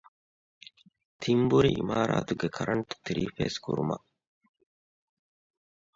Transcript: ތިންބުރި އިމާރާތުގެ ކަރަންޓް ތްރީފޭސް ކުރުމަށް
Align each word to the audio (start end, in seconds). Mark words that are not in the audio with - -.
ތިންބުރި 1.21 1.69
އިމާރާތުގެ 1.79 2.47
ކަރަންޓް 2.57 2.91
ތްރީފޭސް 3.05 3.59
ކުރުމަށް 3.63 4.05